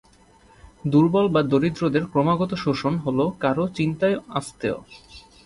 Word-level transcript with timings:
দুর্বল 0.85 1.25
বা 1.27 1.41
দরিদ্রদের 1.43 2.03
ক্রমাগত 2.05 2.51
শোষণ 2.55 2.93
হল 2.97 3.19
"কারো 3.39 3.65
চিন্তায় 3.77 4.17
আস্তেয়"। 4.29 4.77